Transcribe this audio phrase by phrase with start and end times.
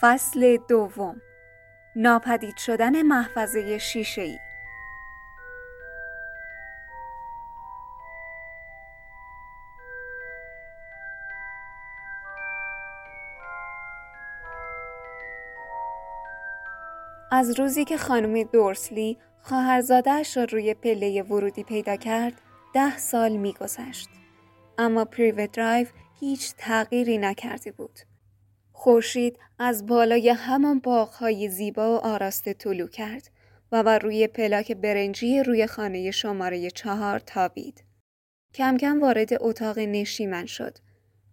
[0.00, 1.20] فصل دوم.
[1.96, 4.38] ناپدید شدن محفظه شیشه ای
[17.32, 22.32] از روزی که خانم دورسلی خواهرزادهاش را روی پله ورودی پیدا کرد
[22.74, 24.08] ده سال میگذشت.
[24.78, 25.86] اما پریو درایو
[26.20, 28.09] هیچ تغییری نکرده بود.
[28.82, 33.30] خورشید از بالای همان باغهای زیبا و آراسته طلو کرد
[33.72, 37.84] و بر روی پلاک برنجی روی خانه شماره چهار تابید.
[38.54, 40.78] کم کم وارد اتاق نشیمن شد.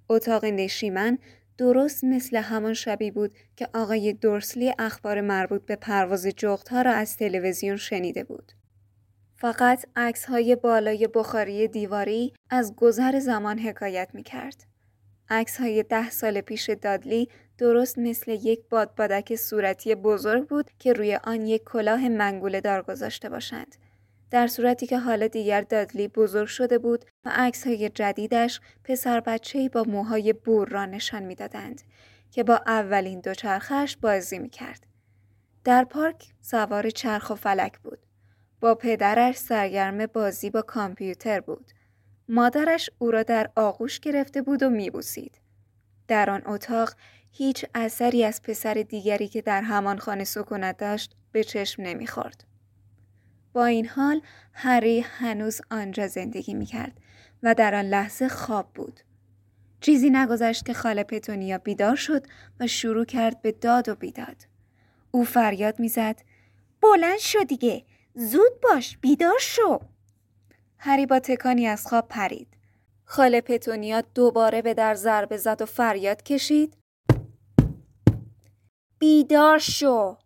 [0.09, 1.17] اتاق نشیمن
[1.57, 7.17] درست مثل همان شبی بود که آقای دورسلی اخبار مربوط به پرواز جغتها را از
[7.17, 8.51] تلویزیون شنیده بود.
[9.35, 14.76] فقط عکس های بالای بخاری دیواری از گذر زمان حکایت می کرد.
[15.29, 21.15] عکس های ده سال پیش دادلی درست مثل یک بادبادک صورتی بزرگ بود که روی
[21.23, 23.75] آن یک کلاه منگوله دار گذاشته باشند.
[24.31, 29.70] در صورتی که حالا دیگر دادلی بزرگ شده بود و عکس های جدیدش پسر بچه
[29.70, 31.81] با موهای بور را نشان می‌دادند
[32.31, 34.87] که با اولین دوچرخش بازی می کرد.
[35.63, 37.99] در پارک سوار چرخ و فلک بود.
[38.59, 41.71] با پدرش سرگرم بازی با کامپیوتر بود.
[42.29, 45.41] مادرش او را در آغوش گرفته بود و میبوسید.
[46.07, 46.93] در آن اتاق
[47.31, 52.43] هیچ اثری از پسر دیگری که در همان خانه سکونت داشت به چشم نمی‌خورد.
[53.53, 54.21] با این حال
[54.53, 57.01] هری هنوز آنجا زندگی می‌کرد
[57.43, 58.99] و در آن لحظه خواب بود.
[59.81, 62.25] چیزی نگذشت که خاله پتونیا بیدار شد
[62.59, 64.35] و شروع کرد به داد و بیداد.
[65.11, 66.22] او فریاد می‌زد
[66.81, 67.83] بلند شو دیگه
[68.16, 69.79] زود باش بیدار شو
[70.79, 72.47] هری با تکانی از خواب پرید.
[73.03, 76.77] خاله پتونیا دوباره به در ضربه زد و فریاد کشید.
[78.99, 80.17] بیدار شو!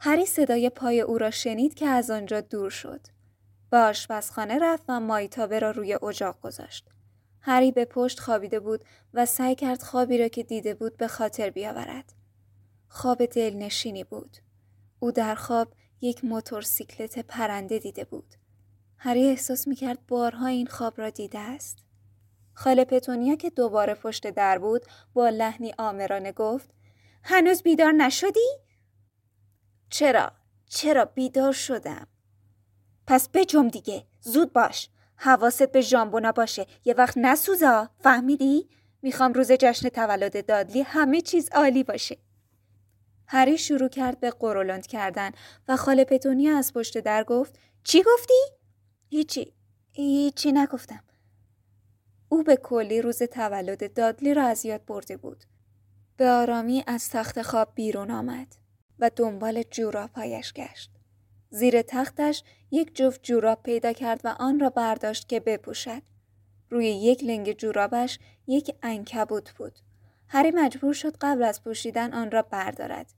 [0.00, 3.00] هری صدای پای او را شنید که از آنجا دور شد.
[3.70, 6.88] به آشپزخانه رفت و مایتابه را روی اجاق گذاشت.
[7.40, 11.50] هری به پشت خوابیده بود و سعی کرد خوابی را که دیده بود به خاطر
[11.50, 12.12] بیاورد.
[12.88, 14.36] خواب دلنشینی بود.
[14.98, 18.34] او در خواب یک موتورسیکلت پرنده دیده بود.
[18.98, 21.78] هری احساس می‌کرد بارها این خواب را دیده است.
[22.54, 24.82] خاله پتونیا که دوباره پشت در بود
[25.14, 26.70] با لحنی آمرانه گفت
[27.22, 28.48] هنوز بیدار نشدی؟
[29.90, 30.32] چرا؟
[30.66, 32.06] چرا بیدار شدم؟
[33.06, 38.68] پس بجم دیگه زود باش حواست به ژامبونا باشه یه وقت نسوزا فهمیدی؟
[39.02, 42.18] می‌خوام روز جشن تولد دادلی همه چیز عالی باشه
[43.26, 45.30] هری شروع کرد به قرولند کردن
[45.68, 48.57] و خاله پتونیا از پشت در گفت چی گفتی؟
[49.10, 49.52] هیچی
[49.92, 51.02] هیچی نگفتم.
[52.28, 55.44] او به کلی روز تولد دادلی را از یاد برده بود.
[56.16, 58.56] به آرامی از تخت خواب بیرون آمد
[58.98, 60.90] و دنبال جورابهایش گشت.
[61.50, 66.02] زیر تختش یک جفت جوراب پیدا کرد و آن را برداشت که بپوشد.
[66.70, 69.78] روی یک لنگ جورابش یک انکبوت بود.
[70.28, 73.12] هری مجبور شد قبل از پوشیدن آن را بردارد.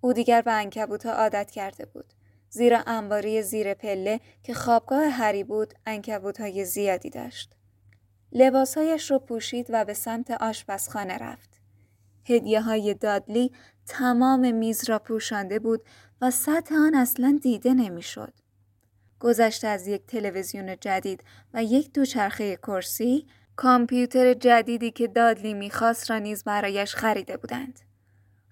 [0.00, 2.12] او دیگر به انکبوت ها عادت کرده بود.
[2.50, 7.54] زیرا انباری زیر پله که خوابگاه هری بود انکبوت های زیادی داشت.
[8.32, 11.60] لباسهایش را پوشید و به سمت آشپزخانه رفت.
[12.28, 13.52] هدیه های دادلی
[13.86, 15.82] تمام میز را پوشانده بود
[16.20, 18.32] و سطح آن اصلا دیده نمی‌شد.
[19.20, 21.24] گذشته از یک تلویزیون جدید
[21.54, 23.26] و یک دوچرخه کرسی،
[23.56, 27.80] کامپیوتر جدیدی که دادلی می‌خواست را نیز برایش خریده بودند.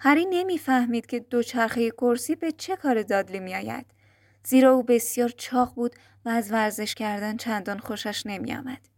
[0.06, 3.86] هری نمی‌فهمید که دوچرخه کرسی به چه کار دادلی میآید.
[4.44, 5.94] زیرا او بسیار چاق بود
[6.24, 8.88] و از ورزش کردن چندان خوشش نمیآمد.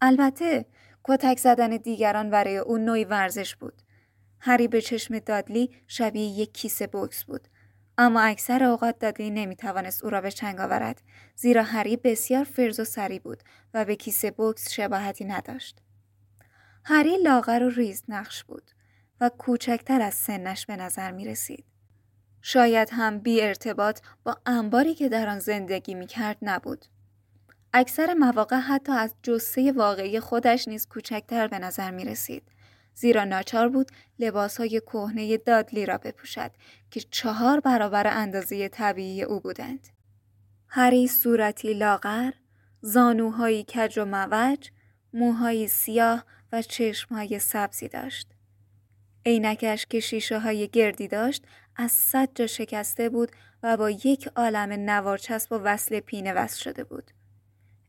[0.00, 0.66] البته
[1.04, 3.82] کتک زدن دیگران برای او نوعی ورزش بود.
[4.40, 7.48] هری به چشم دادلی شبیه یک کیسه بوکس بود.
[7.98, 11.02] اما اکثر اوقات دادلی نمی‌توانست او را به چنگ آورد
[11.36, 13.42] زیرا هری بسیار فرز و سری بود
[13.74, 15.78] و به کیسه بوکس شباهتی نداشت.
[16.84, 18.70] هری لاغر و ریز نقش بود.
[19.20, 21.64] و کوچکتر از سنش به نظر می رسید.
[22.42, 26.84] شاید هم بی ارتباط با انباری که در آن زندگی می کرد نبود.
[27.72, 32.42] اکثر مواقع حتی از جسه واقعی خودش نیز کوچکتر به نظر می رسید.
[32.94, 36.50] زیرا ناچار بود لباس های کهنه دادلی را بپوشد
[36.90, 39.88] که چهار برابر اندازه طبیعی او بودند.
[40.68, 42.30] هری صورتی لاغر،
[42.80, 44.70] زانوهایی کج و موج،
[45.12, 48.35] موهایی سیاه و چشمهای سبزی داشت.
[49.26, 51.44] عینکش که شیشه های گردی داشت
[51.76, 53.32] از صد جا شکسته بود
[53.62, 57.10] و با یک عالم نوارچسب و وصل پینه وصل شده بود.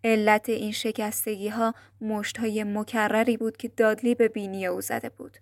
[0.03, 5.37] علت این شکستگی ها مشت های مکرری بود که دادلی به بینی او زده بود.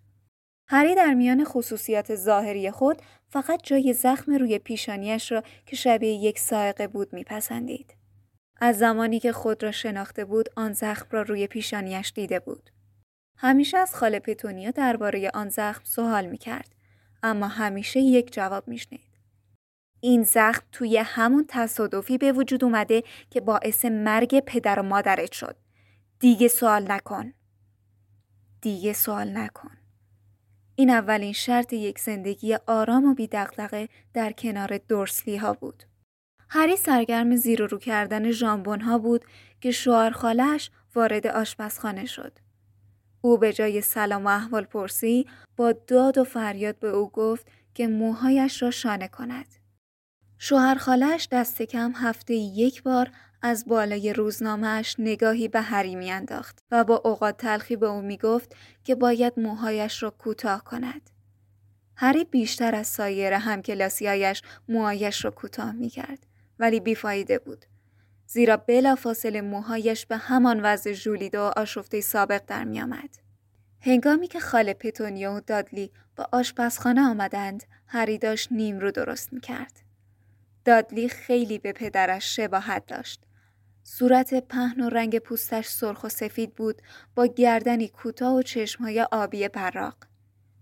[0.67, 6.39] هری در میان خصوصیات ظاهری خود فقط جای زخم روی پیشانیش را که شبیه یک
[6.39, 7.95] سائقه بود میپسندید.
[8.61, 12.69] از زمانی که خود را شناخته بود آن زخم را روی پیشانیش دیده بود.
[13.37, 16.75] همیشه از خاله پتونیا درباره آن زخم سوال می‌کرد
[17.23, 19.15] اما همیشه یک جواب میشنید.
[19.99, 25.55] این زخم توی همون تصادفی به وجود اومده که باعث مرگ پدر و مادرت شد.
[26.19, 27.33] دیگه سوال نکن.
[28.61, 29.77] دیگه سوال نکن.
[30.75, 33.27] این اولین شرط یک زندگی آرام و بی
[34.13, 35.83] در کنار دورسلی ها بود.
[36.49, 39.25] هری سرگرم زیر و رو کردن جامبون ها بود
[39.61, 42.44] که شوهر خالش وارد آشپزخانه شد.
[43.25, 45.25] او به جای سلام و احوال پرسی
[45.57, 49.45] با داد و فریاد به او گفت که موهایش را شانه کند.
[50.37, 53.11] شوهر خالش دست کم هفته یک بار
[53.41, 58.95] از بالای روزنامهش نگاهی به هری میانداخت و با اوقات تلخی به او می‌گفت که
[58.95, 61.09] باید موهایش را کوتاه کند.
[61.95, 66.25] هری بیشتر از سایر همکلاسیهایش موهایش را کوتاه می‌کرد
[66.59, 67.65] ولی بیفایده بود.
[68.27, 73.09] زیرا بلافاصله موهایش به همان وضع ژولیده و آشفته سابق در میآمد.
[73.81, 79.81] هنگامی که خاله پتونیا و دادلی با آشپزخانه آمدند، هری داشت نیم رو درست می‌کرد.
[80.65, 83.21] دادلی خیلی به پدرش شباهت داشت.
[83.83, 86.81] صورت پهن و رنگ پوستش سرخ و سفید بود
[87.15, 89.95] با گردنی کوتاه و چشمهای آبی براق.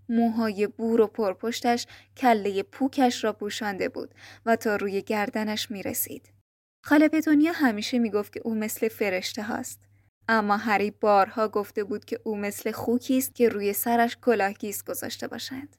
[0.08, 4.14] موهای بور و پرپشتش کله پوکش را پوشانده بود
[4.46, 6.33] و تا روی گردنش می رسید.
[6.86, 9.80] خاله پتونیا همیشه می گفت که او مثل فرشته هاست.
[10.28, 15.28] اما هری بارها گفته بود که او مثل خوکی است که روی سرش کلاهگیس گذاشته
[15.28, 15.76] باشند.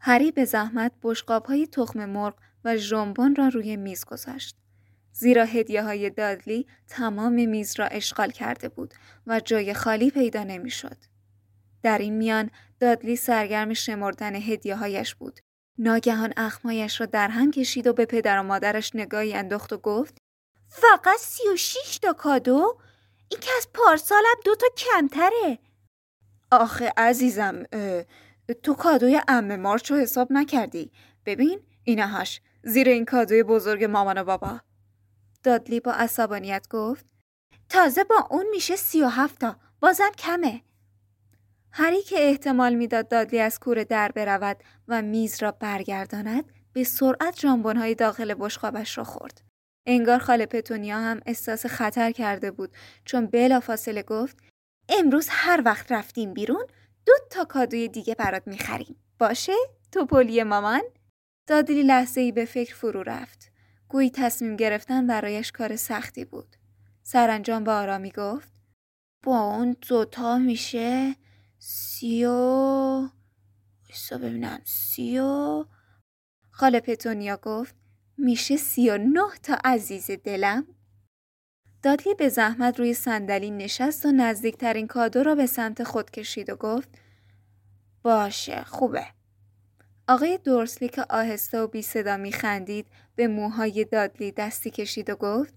[0.00, 2.34] هری به زحمت بشقاب های تخم مرغ
[2.64, 4.56] و ژامبون را روی میز گذاشت.
[5.12, 8.94] زیرا هدیه های دادلی تمام میز را اشغال کرده بود
[9.26, 10.96] و جای خالی پیدا نمی‌شد.
[11.82, 12.50] در این میان
[12.80, 15.40] دادلی سرگرم شمردن هدیه هایش بود.
[15.78, 20.19] ناگهان اخمایش را در هم کشید و به پدر و مادرش نگاهی انداخت و گفت
[20.70, 22.78] فقط سی و شیش تا کادو؟
[23.28, 25.58] این که از پارسالم دو تا کمتره.
[26.52, 27.64] آخه عزیزم
[28.62, 30.92] تو کادوی ام مارچ رو حساب نکردی؟
[31.26, 34.60] ببین اینهاش زیر این کادوی بزرگ مامان و بابا.
[35.42, 37.06] دادلی با عصبانیت گفت.
[37.68, 40.62] تازه با اون میشه سی و هفتا بازم کمه.
[41.72, 44.56] هری که احتمال می‌داد دادلی از کوره در برود
[44.88, 49.49] و میز را برگرداند به سرعت جانبونهای داخل بشقابش را خورد.
[49.86, 52.76] انگار خاله پتونیا هم احساس خطر کرده بود.
[53.04, 54.36] چون بلافاصله گفت
[54.88, 56.66] امروز هر وقت رفتیم بیرون
[57.06, 58.96] دو تا کادوی دیگه برات می‌خریم.
[59.18, 59.52] باشه؟
[59.92, 60.82] توپلی مامان؟
[61.46, 63.52] دادلی لحظه ای به فکر فرو رفت.
[63.88, 66.56] گویی تصمیم گرفتن برایش کار سختی بود.
[67.02, 68.52] سرانجام به آرامی گفت
[69.22, 71.14] با اون دوتا میشه
[71.58, 72.30] سی و
[73.88, 75.64] ایسا ببینم سی و
[76.50, 77.74] خاله پتونیا گفت
[78.20, 80.66] میشه سی و نه تا عزیز دلم؟
[81.82, 86.56] دادلی به زحمت روی صندلی نشست و نزدیکترین کادو را به سمت خود کشید و
[86.56, 86.88] گفت
[88.02, 89.06] باشه خوبه.
[90.08, 92.86] آقای دورسلی که آهسته و بی صدا می خندید
[93.16, 95.54] به موهای دادلی دستی کشید و گفت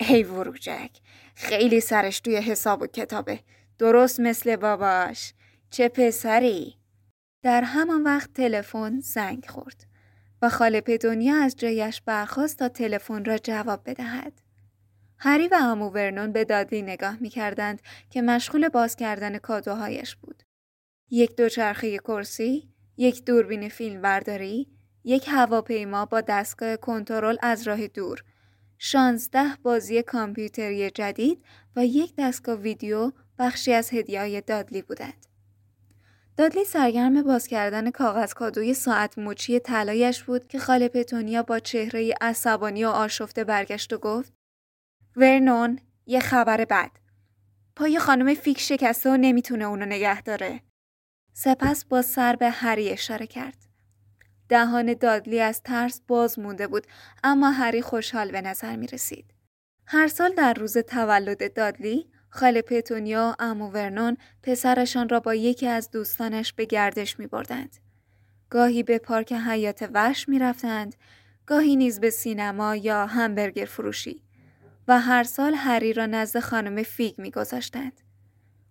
[0.00, 0.90] ای وروجک
[1.34, 3.40] خیلی سرش توی حساب و کتابه.
[3.78, 5.34] درست مثل باباش.
[5.70, 6.76] چه پسری؟
[7.42, 9.89] در همان وقت تلفن زنگ خورد.
[10.42, 14.32] و خاله پدونیا از جایش برخواست تا تلفن را جواب بدهد
[15.18, 20.42] هری و امو ورنون به دادلی نگاه می کردند که مشغول باز کردن کادوهایش بود.
[21.10, 24.68] یک دوچرخه کرسی، یک دوربین فیلم برداری،
[25.04, 28.24] یک هواپیما با دستگاه کنترل از راه دور،
[28.78, 31.44] شانزده بازی کامپیوتری جدید
[31.76, 35.26] و یک دستگاه ویدیو بخشی از هدیه دادلی بودند.
[36.40, 42.14] دادلی سرگرم باز کردن کاغذ کادوی ساعت مچی طلایش بود که خاله پتونیا با چهره
[42.20, 44.32] عصبانی و آشفته برگشت و گفت
[45.16, 46.90] ورنون یه خبر بد.
[47.76, 50.60] پای خانم فیک شکسته و نمی‌تونه اونو نگه داره.
[51.32, 53.58] سپس با سر به هری اشاره کرد.
[54.48, 56.86] دهان دادلی از ترس باز مونده بود
[57.24, 59.34] اما هری خوشحال به نظر می رسید.
[59.86, 65.90] هر سال در روز تولد دادلی خاله پتونیا عمو ورنون پسرشان را با یکی از
[65.90, 67.76] دوستانش به گردش می بردند.
[68.50, 70.94] گاهی به پارک حیات وحش می رفتند،
[71.46, 74.22] گاهی نیز به سینما یا همبرگر فروشی
[74.88, 78.00] و هر سال هری را نزد خانم فیگ می گذاشتند.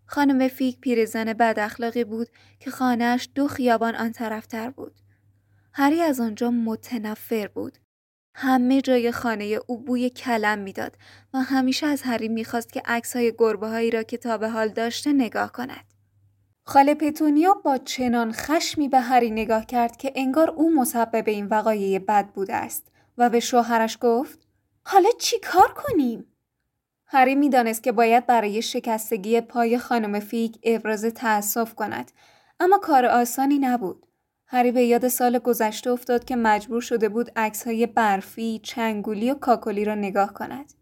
[0.06, 2.28] خانم فیگ پیرزن بد اخلاقی بود
[2.60, 4.96] که خانه‌ش دو خیابان آن طرفتر بود.
[5.74, 7.78] هری از آنجا متنفر بود
[8.42, 10.98] همه جای خانه او بوی کلم می‌داد
[11.34, 15.14] و همیشه از هری می‌خواست که عکسهای گربه هایی را که تا به حال داشته
[15.14, 15.86] نگاه کند.
[16.66, 22.00] خاله پتونیا با چنان خشمی به هری نگاه کرد که انگار او مسبب این وقایع
[22.00, 24.40] بد بوده است و به شوهرش گفت
[24.84, 26.26] حالا چی کار کنیم؟
[27.06, 32.12] هری می‌دانست که باید برای شکستگی پای خانم فیک ابراز تأسف کند
[32.60, 34.06] اما کار آسانی نبود.
[34.52, 37.32] هری به یاد سال گذشته افتاد که مجبور شده بود
[37.66, 40.74] های برفی، چنگولی و کاکلی را نگاه کند.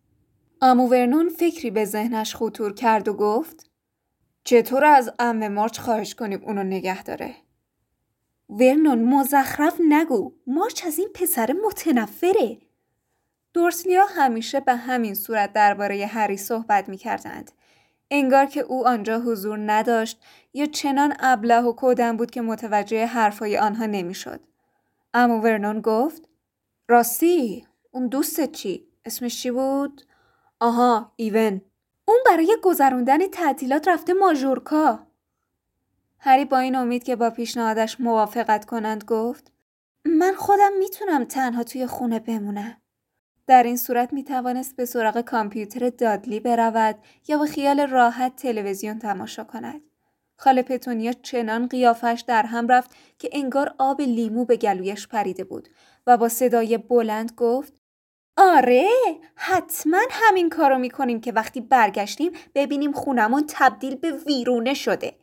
[0.61, 3.69] امو ورنون فکری به ذهنش خطور کرد و گفت
[4.43, 7.35] چطور از ام مارچ خواهش کنیم اونو نگه داره؟
[8.49, 12.57] ورنون مزخرف نگو مارچ از این پسر متنفره
[13.53, 17.51] دورسلیا همیشه به همین صورت درباره هری صحبت می کردند.
[18.11, 20.21] انگار که او آنجا حضور نداشت
[20.53, 24.39] یا چنان ابله و کودن بود که متوجه حرفای آنها نمی‌شد.
[25.13, 26.29] اما ورنون گفت
[26.87, 30.01] راستی اون دوست چی؟ اسمش چی بود؟
[30.59, 31.61] آها ایون
[32.05, 34.99] اون برای گذروندن تعطیلات رفته ماژورکا
[36.19, 39.51] هری با این امید که با پیشنهادش موافقت کنند گفت
[40.05, 42.77] من خودم می‌تونم تنها توی خونه بمونم
[43.47, 46.95] در این صورت می توانست به سراغ کامپیوتر دادلی برود
[47.27, 49.81] یا به خیال راحت تلویزیون تماشا کند.
[50.37, 55.69] خاله پتونیا چنان قیافش در هم رفت که انگار آب لیمو به گلویش پریده بود
[56.07, 57.73] و با صدای بلند گفت
[58.37, 58.89] آره
[59.35, 65.15] حتما همین کارو می‌کنیم که وقتی برگشتیم ببینیم خونمون تبدیل به ویرونه شده.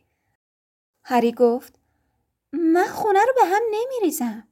[1.03, 1.79] هری گفت
[2.53, 4.47] من خونه رو به هم نمیریزم.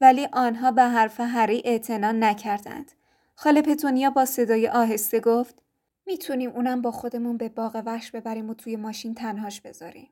[0.00, 2.92] ولی آنها به حرف هری اعتنا نکردند.
[3.34, 5.62] خاله پتونیا با صدای آهسته گفت
[6.06, 10.10] می‌تونیم اونم با خودمون به باغ وحش ببریم و توی ماشین تنهاش بذاریم.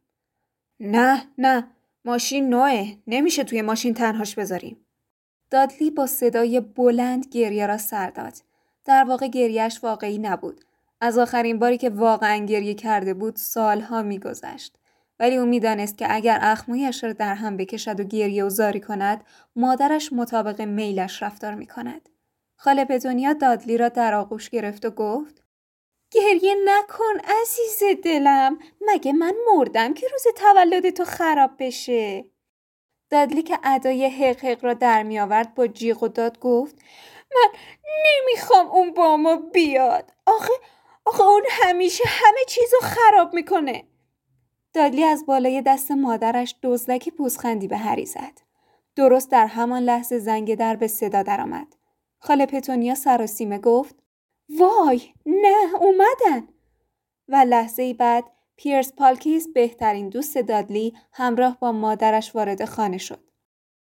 [0.80, 1.66] نه نه
[2.04, 4.86] ماشین نوعه نمیشه توی ماشین تنهاش بذاریم.
[5.50, 8.34] دادلی با صدای بلند گریه را سر داد.
[8.84, 10.64] در واقع گریهش واقعی نبود.
[11.00, 14.78] از آخرین باری که واقعا گریه کرده بود سالها میگذشت.
[15.20, 19.24] ولی او می‌دانست که اگر اخمویش را در هم بکشد و گریه و زاری کند
[19.56, 22.08] مادرش مطابق میلش رفتار می کند.
[22.56, 25.42] خاله پتونیا دادلی را در آغوش گرفت و گفت
[26.10, 32.24] گریه نکن عزیز دلم مگه من مردم که روز تولد تو خراب بشه؟
[33.10, 36.76] دادلی که ادای حق را در می آورد با جیغ و داد گفت
[37.34, 37.58] من
[38.06, 40.12] نمی‌خوام اون با ما بیاد.
[40.26, 40.52] آخه
[41.04, 43.84] آخه اون همیشه همه چیز رو خراب می‌کنه.
[44.72, 48.40] دادلی از بالای دست مادرش دزدکی پوزخندی به هری زد.
[48.96, 51.76] درست در همان لحظه زنگ در به صدا درآمد.
[52.18, 53.96] خاله پتونیا سراسیمه گفت
[54.58, 56.48] وای نه اومدن
[57.28, 58.24] و لحظه ای بعد
[58.56, 63.28] پیرس پالکیس بهترین دوست دادلی همراه با مادرش وارد خانه شد.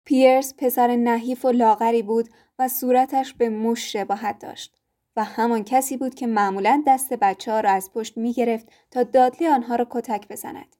[0.04, 2.28] پیرس پسر نحیف و لاغری بود
[2.58, 4.83] و صورتش به موش شباهت داشت
[5.16, 9.02] و همان کسی بود که معمولا دست بچه ها را از پشت می گرفت تا
[9.02, 10.76] دادلی آنها را کتک بزند.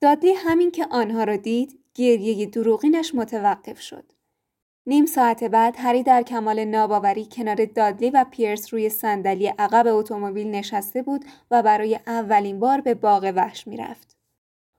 [0.00, 4.12] دادلی همین که آنها را دید گریه دروغینش متوقف شد.
[4.86, 10.50] نیم ساعت بعد هری در کمال ناباوری کنار دادلی و پیرس روی صندلی عقب اتومبیل
[10.50, 14.16] نشسته بود و برای اولین بار به باغ وحش می‌رفت.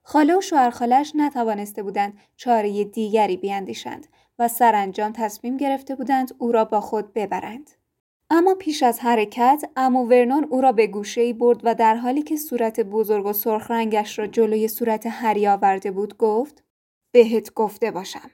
[0.03, 4.07] خاله و شوهرخالش نتوانسته بودند چاره دیگری بیاندیشند
[4.39, 7.71] و سرانجام تصمیم گرفته بودند او را با خود ببرند.
[8.35, 12.37] اما پیش از حرکت امو ورنون او را به گوشه برد و در حالی که
[12.37, 16.63] صورت بزرگ و سرخ رنگش را جلوی صورت هری آورده بود گفت
[17.11, 18.31] بهت گفته باشم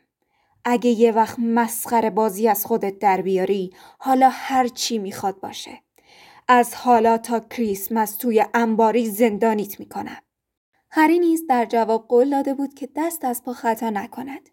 [0.65, 5.82] اگه یه وقت مسخره بازی از خودت در بیاری حالا هر چی می‌خواد باشه.
[6.48, 10.22] از حالا تا کریسمس توی انباری زندانیت می‌کنم.
[10.91, 14.50] هری نیز در جواب قول داده بود که دست از پا خطا نکند.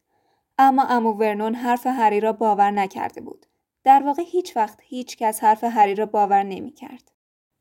[0.59, 3.47] اما امو ورنون حرف هری را باور نکرده بود.
[3.87, 7.13] در واقع هیچ وقت هیچ کس حرف هری را باور نمی کرد.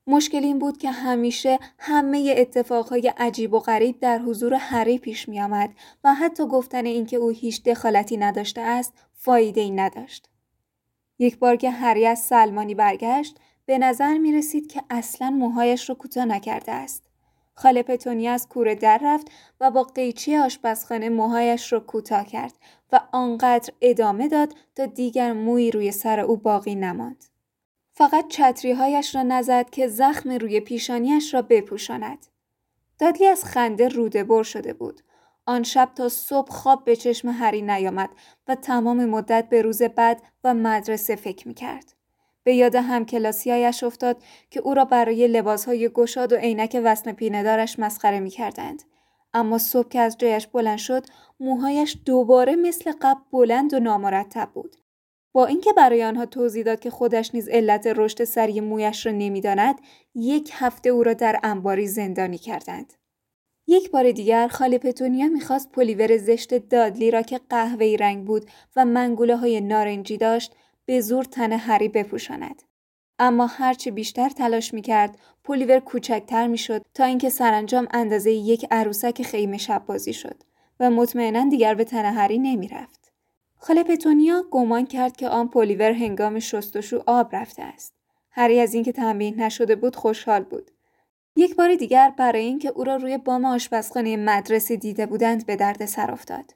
[0.08, 5.41] مشکل این بود که همیشه همه اتفاقهای عجیب و غریب در حضور هری پیش می
[5.41, 5.70] آمد
[6.03, 10.29] و حتی گفتن اینکه او هیچ دخالتی نداشته است فایده ای نداشت.
[11.20, 15.96] یک بار که هری از سلمانی برگشت به نظر می رسید که اصلا موهایش را
[15.96, 17.05] کوتاه نکرده است.
[17.56, 19.28] خاله پتونی از کوره در رفت
[19.60, 22.54] و با قیچی آشپزخانه موهایش را کوتاه کرد
[22.92, 27.26] و آنقدر ادامه داد تا دیگر موی روی سر او باقی نماند.
[27.92, 32.28] فقط چتریهایش را نزد که زخم روی پیشانیش را بپوشاند.
[33.00, 35.02] دادلی از خنده روده بر شده بود.
[35.46, 38.10] آن شب تا صبح خواب به چشم هری نیامد
[38.48, 41.95] و تمام مدت به روز بعد و مدرسه فکر می کرد.
[42.46, 44.18] به یاد همکلاسیهایش افتاد
[44.50, 48.84] که او را برای لباسهای گشاد و عینک وسم پیندارش مسخره می کردند.
[49.34, 51.06] اما صبح که از جایش بلند شد
[51.40, 54.75] موهایش دوباره مثل قبل بلند و نامرتب بود
[55.34, 59.75] با اینکه برای آنها توضیح داد که خودش نیز علت رشد سری مویش را نمی‌داند
[60.16, 62.94] یک هفته او را در انباری زندانی کردند
[63.68, 68.86] یک بار دیگر خاله پتونیا می‌خواست پلیور زشت دادلی را که قهوه‌ای رنگ بود و
[68.86, 72.62] منگوله های نارنجی داشت به زور تن هری بپوشاند.
[73.20, 79.58] اما هرچه بیشتر تلاش می‌کرد پلیور کوچکتر می‌شد تا اینکه سرانجام اندازه یک عروسک خیمه
[79.58, 80.44] شب بازی شد
[80.80, 83.12] و مطمئنا دیگر به تن هری نمی‌رفت.
[83.58, 87.94] خاله پتونیا گمان کرد که آن پلیور هنگام شستشو آب رفته است.
[88.32, 90.72] هری از اینکه تنبیه نشده بود خوشحال بود.
[91.36, 95.86] یک بار دیگر برای اینکه او را روی بام آشپزخانه مدرسه دیده بودند به درد
[95.86, 96.54] سر افتاد.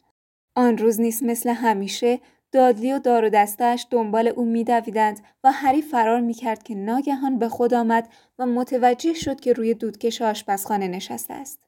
[0.55, 2.19] آن روز نیست مثل همیشه
[2.51, 7.49] دادلی و دار و دستش دنبال او میدویدند و هری فرار می‌کرد که ناگهان به
[7.49, 11.59] خود آمد و متوجه شد که روی دودکش آشپزخانه نشسته است.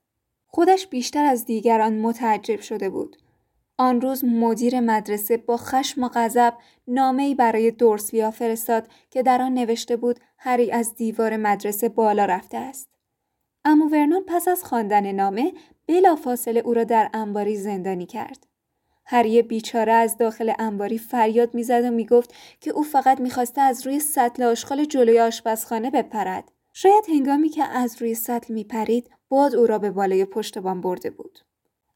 [0.47, 3.17] خودش بیشتر از دیگران متعجب شده بود.
[3.77, 6.53] آن روز مدیر مدرسه با خشم و غضب
[6.87, 12.57] نامه‌ای برای دورسلیا فرستاد که در آن نوشته بود هری از دیوار مدرسه بالا رفته
[12.57, 12.89] است.
[13.65, 15.53] اما ورنون پس از خواندن نامه
[15.87, 18.47] بلافاصله او را در انباری زندانی کرد.
[19.11, 23.99] هری بیچاره از داخل انباری فریاد می‌زد و می‌گفت که او فقط می‌خواسته از روی
[23.99, 26.51] سطل آشغال جلوی آشپزخانه بپرد.
[26.73, 31.39] شاید هنگامی که از روی سطل میپرید باد او را به بالای پشتبان برده بود.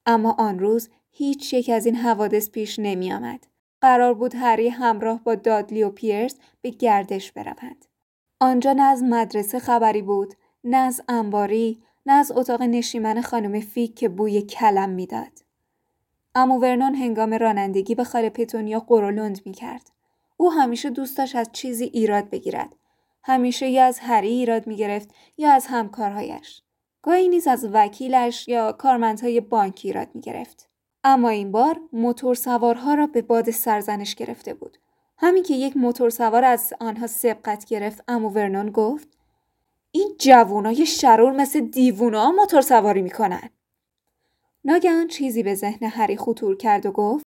[0.06, 3.48] اما آن روز هیچ یک از این حوادث پیش نمی آمد.
[3.82, 7.86] قرار بود هری همراه با دادلی و پیرس به گردش بروند.
[8.40, 13.96] آنجا نه از مدرسه خبری بود، نه از انباری، نه از اتاق نشیمن خانم فیک
[13.96, 15.45] که بوی کلم می‌داد.
[16.36, 19.92] اما ورنون هنگام رانندگی به خاله پتونیا قرولند می کرد.
[20.38, 22.76] او همیشه دوست داشت از چیزی ایراد بگیرد.
[23.24, 26.62] همیشه یا از هری ایراد می گرفت یا از همکارهایش.
[27.02, 30.70] گاهی نیز از وکیلش یا کارمندهای بانکی ایراد می گرفت.
[31.04, 34.78] اما این بار موتور سوارها را به باد سرزنش گرفته بود.
[35.18, 39.08] همین که یک موتور سوار از آنها سبقت گرفت امو ورنون گفت
[39.92, 43.50] این جوونای شرور مثل دیوونا موتور سواری می‌کنن.
[44.66, 47.26] ناگهان چیزی به ذهن هری خطور کرد و گفت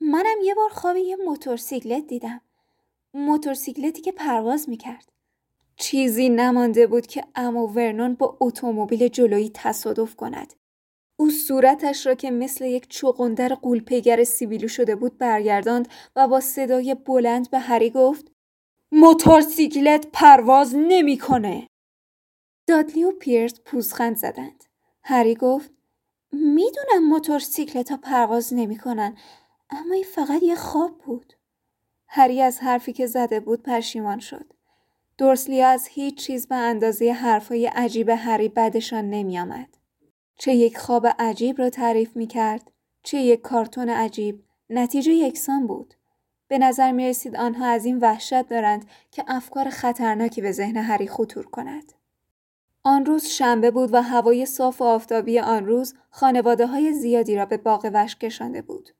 [0.00, 2.40] منم یه بار خواب یه موتورسیکلت دیدم.
[3.14, 5.08] موتورسیکلتی که پرواز می‌کرد.
[5.76, 10.54] چیزی نمانده بود که امو ورنون با اتومبیل جلویی تصادف کند.
[11.16, 16.94] او صورتش را که مثل یک چوقندر قولپیگر سیبیلو شده بود برگرداند و با صدای
[16.94, 18.32] بلند به هری گفت
[18.92, 21.66] موتورسیکلت پرواز نمی‌کنه.
[22.66, 24.64] دادلی و پیرس پوزخند زدند.
[25.02, 25.73] هری گفت
[26.34, 29.16] می‌دونم موتورسیکلت ها پرواز نمی‌کنن
[29.70, 31.32] اما این فقط یه خواب بود.
[32.06, 34.52] هری از حرفی که زده بود پشیمان شد.
[35.18, 39.68] دورسلیا از هیچ چیز به اندازه حرفای عجیب هری بدشان نمیآمد.
[40.36, 42.70] چه یک خواب عجیب را تعریف می کرد،
[43.02, 45.94] چه یک کارتون عجیب، نتیجه یکسان بود.
[46.48, 51.08] به نظر می رسید آنها از این وحشت دارند که افکار خطرناکی به ذهن هری
[51.08, 51.92] خطور کند.
[52.86, 57.46] آن روز شنبه بود و هوای صاف و آفتابی آن روز خانواده های زیادی را
[57.46, 58.90] به باغ وش کشانده بود.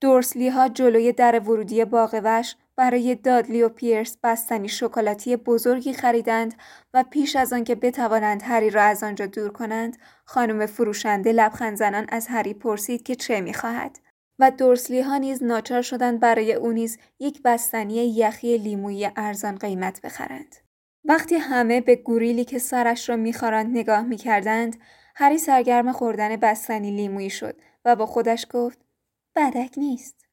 [0.00, 6.54] دورسلی ها جلوی در ورودی باغ وش برای دادلی و پیرس بستنی شکلاتی بزرگی خریدند
[6.94, 12.06] و پیش از آنکه بتوانند هری را از آنجا دور کنند خانم فروشنده لبخند زنان
[12.08, 13.98] از هری پرسید که چه می‌خواهد
[14.38, 20.00] و دورسلی ها نیز ناچار شدند برای او نیز یک بستنی یخی لیمویی ارزان قیمت
[20.00, 20.67] بخرند
[21.08, 24.76] وقتی همه به گوریلی که سرش را میخوارند نگاه می‌کردند
[25.14, 28.78] هری سرگرم خوردن بستنی لیمویی شد و با خودش گفت
[29.36, 30.26] بدک نیست.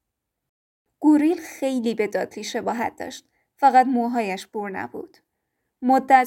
[1.00, 3.26] گوریل خیلی به دادلی شباهت داشت.
[3.58, 5.18] فقط موهایش بور نبود.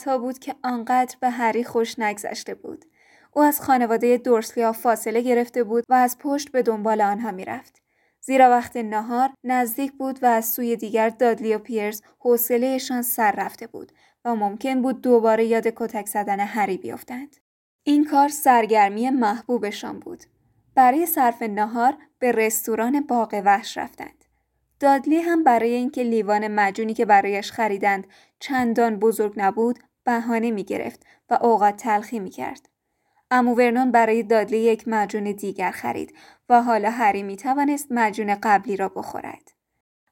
[0.07, 2.85] ها بود که آنقدر به هری خوش نگذشته بود.
[3.33, 7.83] او از خانواده دورسلیا فاصله گرفته بود و از پشت به دنبال آنها می‌رفت.
[8.21, 13.67] زیرا وقت نهار نزدیک بود و از سوی دیگر دادلی و پیرز حوصلهشان سر رفته
[13.67, 13.93] بود.
[14.35, 17.37] ممکن بود دوباره یاد کتک زدن هری بیفتند
[17.83, 20.25] این کار سرگرمی محبوبشان بود
[20.75, 24.25] برای صرف نهار به رستوران باغ وحش رفتند
[24.81, 28.07] دادلی هم برای اینکه لیوان مجونی که برایش خریدند
[28.41, 32.69] چندان بزرگ نبود بهانه می گرفت و اوقات تلخی می کرد.
[33.31, 36.14] امو ورنون برای دادلی یک مجون دیگر خرید
[36.49, 39.53] و حالا هری می توانست مجون قبلی را بخورد.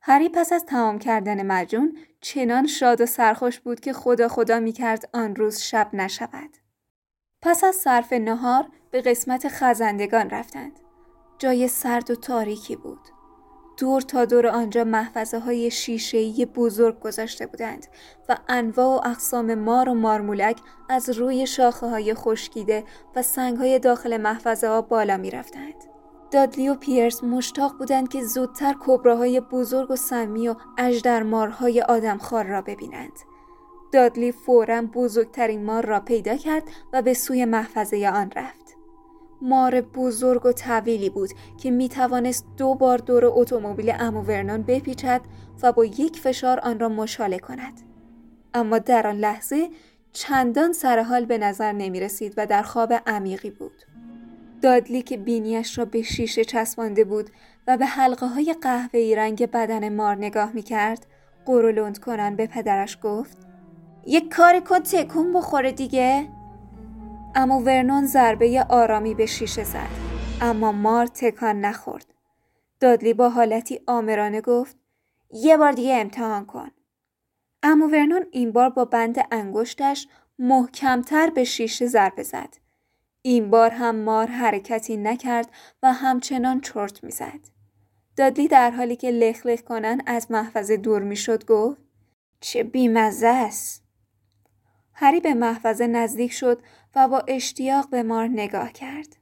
[0.09, 4.73] هری پس از تمام کردن مجون چنان شاد و سرخوش بود که خدا خدا می
[4.73, 6.51] کرد آن روز شب نشود.
[7.43, 10.81] پس از صرف نهار به قسمت خزندگان رفتند.
[11.39, 13.01] جای سرد و تاریکی بود.
[13.77, 17.87] دور تا دور آنجا محفظه های شیشه‌ای بزرگ گذاشته بودند
[18.29, 22.85] و انواع و اقسام مار و مارمولک از روی شاخه های خشکیده
[23.17, 25.96] و سنگ های داخل محفظه ها بالا می رفتند.
[26.31, 32.63] دادلی و پیرس مشتاق بودند که زودتر کبراهای بزرگ و سمی و اجدرمارهای آدمخوار را
[32.63, 33.13] ببینند.
[33.93, 36.63] دادلی فورا بزرگترین مار را پیدا کرد
[36.93, 38.77] و به سوی محفظه آن رفت.
[39.43, 45.21] مار بزرگ و طویلی بود که می توانست دو بار دور اتومبیل امو ورنون بپیچد
[45.63, 47.81] و با یک فشار آن را مشاله کند.
[48.55, 49.71] اما در آن لحظه
[50.13, 53.96] چندان سرحال به نظر نمی رسید و در خواب عمیقی بود.
[54.63, 57.31] دادلی که بینیش را به شیشه چسبانده بود
[57.67, 61.07] و به حلقه های قهوه‌ای رنگ بدن مار نگاه می کرد
[61.47, 63.39] قرولند کنن به پدرش گفت
[64.07, 66.29] یک کاری کن تکون بخوره دیگه.
[67.35, 69.89] اما ورنون ضربه آرامی به شیشه زد
[70.41, 72.07] اما مار تکان نخورد.
[72.81, 74.77] دادلی با حالتی آمرانه گفت
[75.31, 76.71] یه بار دیگه امتحان کن.
[77.63, 82.66] اما ورنون این بار با بند انگشتش محکمتر به شیشه ضربه زد.
[83.27, 85.51] این بار هم مار حرکتی نکرد
[85.83, 87.41] و همچنان چرت می‌زد.
[88.17, 91.81] دادلی در حالی که لخ لخ کنن از محفظه دور می‌شد گفت
[92.41, 93.85] چه بیمزه است.
[94.93, 96.63] هری به محفظه نزدیک شد
[96.95, 99.17] و با اشتیاق به مار نگاه کرد.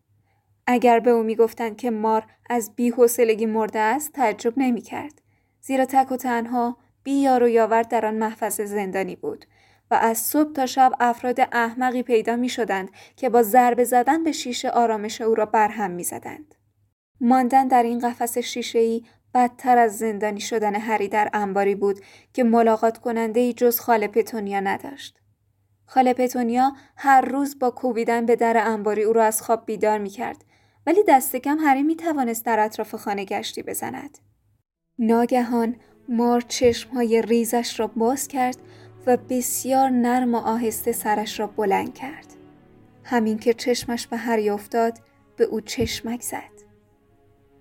[0.67, 5.23] اگر به او می‌گفتند که مار از بیحوصلگی مرده است تعجب نمی‌کرد
[5.61, 9.45] زیرا تک و تنها بی یار و یاور در آن محفظه زندانی بود
[9.95, 14.71] از صبح تا شب افراد احمقی پیدا می شدند که با ضربه زدن به شیشه
[14.71, 16.55] آرامش او را برهم می زدند.
[17.21, 19.03] ماندن در این قفس شیشه‌ای
[19.35, 22.01] بدتر از زندانی شدن هری در انباری بود
[22.33, 25.21] که ملاقات کننده ای جز خاله پتونیا نداشت.
[25.87, 30.11] خاله پتونیا هر روز با کوبیدن به در انباری او را از خواب بیدار می
[30.11, 30.45] کرد
[30.87, 34.19] ولی دست کم هری می توانست در اطراف خانه گشتی بزند.
[34.99, 35.77] ناگهان
[36.09, 38.57] مار چشمهای ریزش را باز کرد
[39.07, 42.27] و بسیار نرم و آهسته سرش را بلند کرد.
[43.05, 44.99] همین که چشمش به هری افتاد
[45.37, 46.55] به او چشمک زد.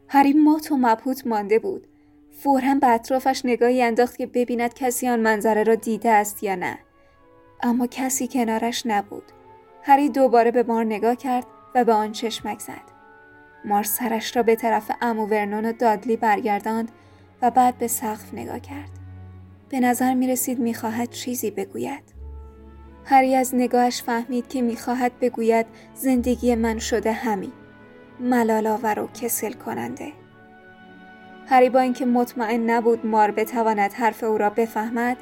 [0.08, 1.88] هری مات و مبهوت مانده بود.
[2.32, 6.78] فورا به اطرافش نگاهی انداخت که ببیند کسی آن منظره را دیده است یا نه.
[7.64, 9.24] اما کسی کنارش نبود.
[9.82, 12.94] هری دوباره به مار نگاه کرد و به آن چشمک زد.
[13.66, 16.92] مار سرش را به طرف امو ورنون و دادلی برگرداند
[17.42, 19.03] و بعد به سقف نگاه کرد.
[19.74, 22.04] به نظر می رسید می خواهد چیزی بگوید.
[23.06, 27.52] هری از نگاهش فهمید که می خواهد بگوید زندگی من شده همین.
[28.20, 30.12] ملالاور و کسل کننده.
[31.48, 35.18] هری با اینکه مطمئن نبود مار بتواند حرف او را بفهمد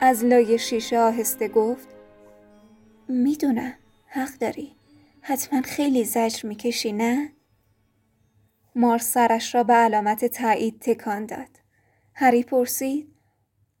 [0.00, 1.88] از لای شیشه آهسته گفت
[3.08, 3.74] می‌دونم
[4.06, 4.72] حق داری
[5.20, 7.32] حتما خیلی زجر می‌کشی نه؟
[8.76, 11.60] مار سرش را به علامت تایید تکان داد
[12.14, 13.13] هری پرسید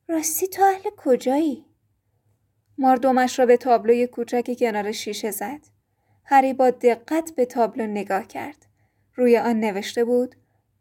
[0.08, 1.64] راستی تو اهل کجایی؟
[2.78, 5.60] مار دومش را به تابلوی کوچکی کنار شیشه زد.
[6.24, 8.66] هری با دقت به تابلو نگاه کرد.
[9.14, 10.34] روی آن نوشته بود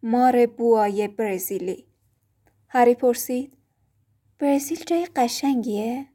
[0.04, 1.86] مار بوای برزیلی.
[2.68, 3.58] هری پرسید
[4.40, 6.06] برزیل جای قشنگیه؟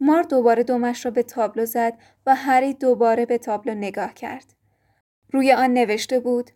[0.00, 4.54] مار دوباره دومش را به تابلو زد و هری دوباره به تابلو نگاه کرد.
[5.32, 6.50] روی آن نوشته بود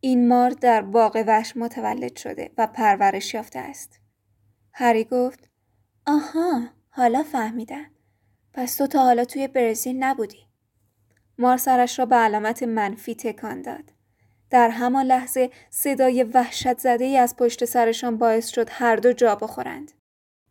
[0.00, 4.01] این مار در باغ وحش متولد شده و پرورش یافته است.
[4.74, 5.48] هری گفت
[6.06, 7.90] آها حالا فهمیدم.
[8.54, 10.46] پس تو تا حالا توی برزیل نبودی.
[11.38, 13.84] مار سرش را به علامت منفی تکان داد.
[14.50, 19.34] در همان لحظه صدای وحشت زده ای از پشت سرشان باعث شد هر دو جا
[19.34, 19.92] بخورند.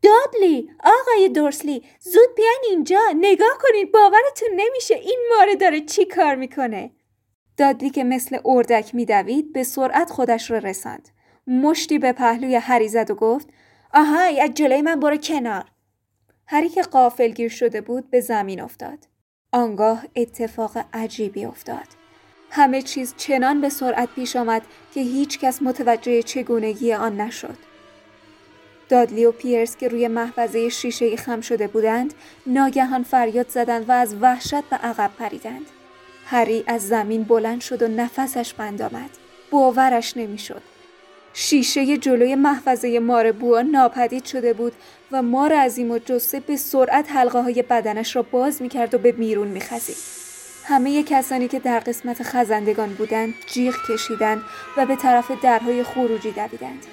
[0.01, 6.35] دادلی آقای دورسلی زود بیاین اینجا نگاه کنید باورتون نمیشه این ماره داره چی کار
[6.35, 6.91] می‌کنه.
[7.57, 11.09] دادلی که مثل اردک میدوید به سرعت خودش را رساند.
[11.47, 13.49] مشتی به پهلوی هری زد و گفت
[13.93, 15.65] آهای از جلوی من برو کنار.
[16.47, 19.07] هری که قافلگیر شده بود به زمین افتاد.
[19.51, 21.87] آنگاه اتفاق عجیبی افتاد.
[22.49, 24.61] همه چیز چنان به سرعت پیش آمد
[24.93, 27.57] که هیچ کس متوجه چگونگی آن نشد.
[28.89, 32.13] دادلی و پیرس که روی محفظه شیشه خم شده بودند
[32.45, 35.65] ناگهان فریاد زدند و از وحشت به عقب پریدند.
[36.25, 39.09] هری از زمین بلند شد و نفسش بند آمد.
[39.51, 40.61] باورش نمی‌شد.
[41.33, 44.73] شیشه جلوی محفظه مار بوا ناپدید شده بود
[45.11, 49.11] و مار عظیم و جسه به سرعت حلقه های بدنش را باز می‌کرد و به
[49.11, 49.95] بیرون میخزید.
[50.65, 54.41] همه کسانی که در قسمت خزندگان بودند جیغ کشیدند
[54.77, 56.85] و به طرف درهای خروجی دویدند.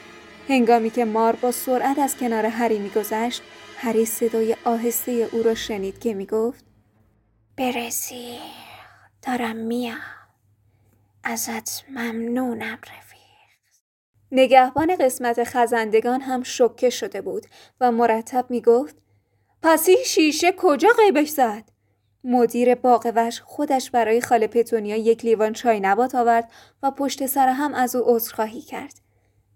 [0.49, 3.43] هنگامی که مار با سرعت از کنار هری میگذشت
[3.77, 6.65] هری صدای آهسته او را شنید که می‌گفت
[7.57, 8.39] برسی
[9.27, 10.01] دارم میام
[11.25, 13.08] ازت ممنونم رفیق
[14.33, 17.47] نگهبان قسمت خزندگان هم شکه شده بود
[17.81, 18.97] و مرتب می گفت
[19.63, 21.65] پس این شیشه کجا قیبش زد؟
[22.25, 26.51] مدیر باغ وش خودش برای خاله پتونیا یک لیوان چای نبات آورد
[26.83, 29.01] و پشت سر هم از او عذرخواهی کرد.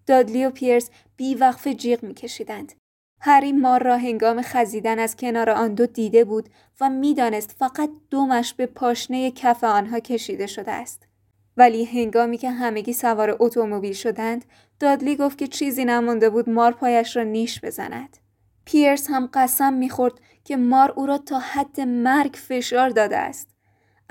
[0.06, 2.72] دادلی و پیرس بی وقف جیغ میکشیدند.
[3.20, 6.48] هری مار را هنگام خزیدن از کنار آن دو دیده بود
[6.80, 11.11] و می‌دانست فقط دومش به پاشنه کف آنها کشیده شده است.
[11.56, 14.44] ولی هنگامی که همگی سوار اتومبیل شدند
[14.80, 18.16] دادلی گفت که چیزی نمانده بود مار پایش را نیش بزند.
[18.64, 23.48] پیرس هم قسم می‌خورد که مار او را تا حد مرگ فشار داده است.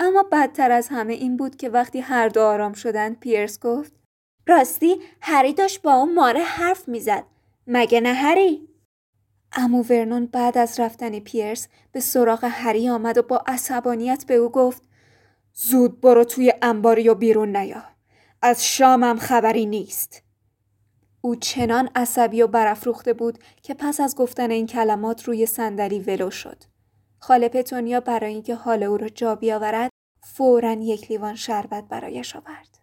[0.00, 3.92] اما بدتر از همه این بود که وقتی هر دو آرام شدند پیرس گفت
[4.46, 7.24] راستی هری داشت با اون ماره حرف می‌زد.
[7.66, 8.68] مگه نه هری؟
[9.56, 14.48] امو ورنون بعد از رفتن پیرس به سراغ هری آمد و با عصبانیت به او
[14.48, 14.82] گفت
[15.54, 17.82] زود برو توی انباری و بیرون نیا.
[18.42, 20.22] از شامم خبری نیست.
[21.20, 26.30] او چنان عصبی و برافروخته بود که پس از گفتن این کلمات روی صندلی ولو
[26.30, 26.64] شد.
[27.18, 29.90] خاله پتونیا برای اینکه حال او را جا بیاورد
[30.22, 32.81] فورا یک لیوان شربت برایش آورد.